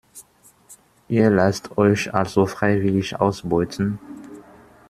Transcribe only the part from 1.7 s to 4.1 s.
euch also freiwillig ausbeuten?